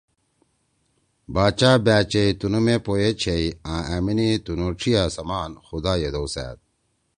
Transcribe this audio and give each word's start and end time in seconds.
باچا 1.33 1.71
بأچیئی 1.85 2.33
تنُو 2.39 2.59
مے 2.65 2.75
پو 2.85 2.91
ئے 3.01 3.09
چھیئی 3.21 3.47
آں 3.71 3.81
أمیِنی 3.95 4.29
تنُو 4.45 4.67
ڇھیِا 4.79 5.03
سمان 5.15 5.51
خُدا 5.65 5.93
یِدؤسأد۔ 6.01 6.57